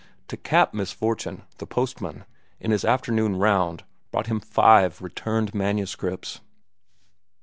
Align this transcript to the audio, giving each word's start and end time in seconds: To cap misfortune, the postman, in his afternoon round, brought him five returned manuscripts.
To 0.29 0.35
cap 0.37 0.73
misfortune, 0.73 1.43
the 1.59 1.67
postman, 1.67 2.25
in 2.59 2.71
his 2.71 2.83
afternoon 2.83 3.35
round, 3.35 3.83
brought 4.11 4.25
him 4.25 4.39
five 4.39 4.99
returned 4.99 5.53
manuscripts. 5.53 6.41